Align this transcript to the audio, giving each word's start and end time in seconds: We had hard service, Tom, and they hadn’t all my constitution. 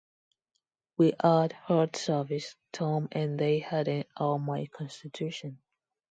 We 0.97 1.13
had 1.21 1.53
hard 1.53 1.95
service, 1.95 2.55
Tom, 2.71 3.07
and 3.11 3.37
they 3.39 3.59
hadn’t 3.59 4.07
all 4.17 4.39
my 4.39 4.65
constitution. 4.65 5.59